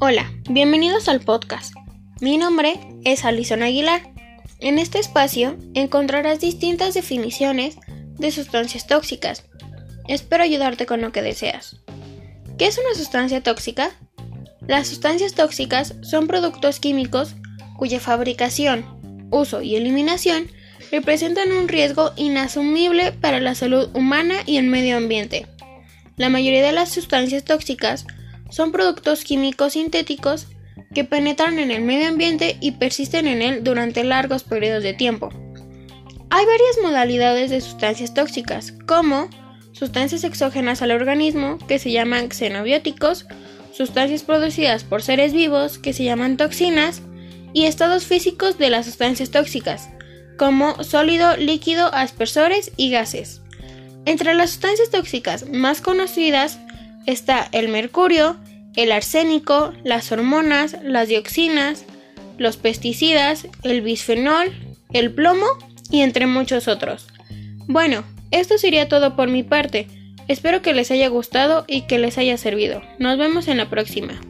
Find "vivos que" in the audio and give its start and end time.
45.32-45.92